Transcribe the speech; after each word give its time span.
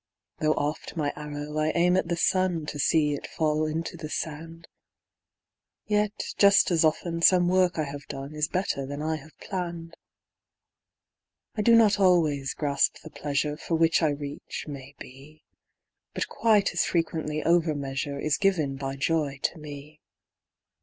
Though 0.39 0.53
oft 0.55 0.97
my 0.97 1.13
arrow 1.15 1.55
I 1.59 1.69
aim 1.75 1.95
at 1.95 2.07
the 2.07 2.15
sun 2.17 2.65
To 2.65 2.79
see 2.79 3.13
it 3.13 3.27
fall 3.27 3.67
into 3.67 3.95
the 3.97 4.09
sand, 4.09 4.67
Yet 5.85 6.23
just 6.39 6.71
as 6.71 6.83
often 6.83 7.21
some 7.21 7.47
work 7.47 7.77
I 7.77 7.83
have 7.83 8.07
done 8.07 8.33
Is 8.33 8.47
better 8.47 8.87
than 8.87 9.03
I 9.03 9.17
have 9.17 9.37
planned. 9.39 9.95
I 11.53 11.61
do 11.61 11.75
not 11.75 11.99
always 11.99 12.55
grasp 12.55 13.03
the 13.03 13.11
pleasure 13.11 13.55
For 13.57 13.75
which 13.75 14.01
I 14.01 14.09
reach, 14.09 14.65
maybe; 14.67 15.43
But 16.15 16.27
quite 16.27 16.73
as 16.73 16.83
frequently 16.83 17.43
over 17.43 17.75
measure 17.75 18.17
Is 18.17 18.37
given 18.37 18.77
by 18.77 18.95
joy 18.95 19.37
to 19.43 19.59
me. 19.59 20.01